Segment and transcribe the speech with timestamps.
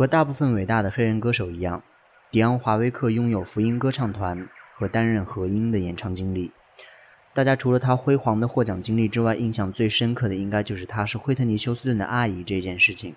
[0.00, 1.82] 和大部分伟大的黑人歌手一样，
[2.30, 6.50] 迪昂·华威克拥有福音歌唱团和担任和音的演唱经历。
[7.34, 13.14] 大家除了他辉煌的获奖经历之外，印象最深刻的应该就是他是惠特尼·休斯顿的阿姨这件事情。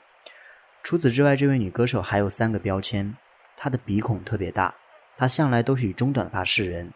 [0.83, 3.15] 除此之外，这位女歌手还有三个标签：
[3.55, 4.75] 她的鼻孔特别大，
[5.15, 6.91] 她向来都是以中短发示人，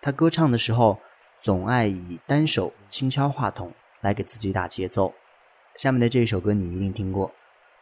[0.00, 0.98] 她歌唱的时候
[1.42, 5.12] 总爱以单手轻敲话筒来给自己打节奏。
[5.76, 7.30] 下面的这一首歌你一定听过，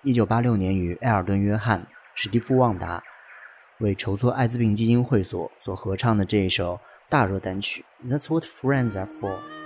[0.02, 3.02] 一九八六年与艾尔顿·约翰、史蒂夫·旺达
[3.80, 6.80] 为筹措艾滋病基金会所所合唱的这一首。
[7.10, 9.59] 大热单曲，That's what friends are for。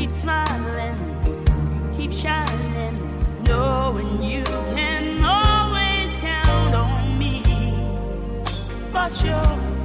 [0.00, 0.96] Keep smiling,
[1.94, 2.96] keep shining,
[3.44, 4.42] knowing you
[4.74, 7.42] can always count on me.
[8.92, 9.79] For sure.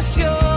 [0.00, 0.49] for sure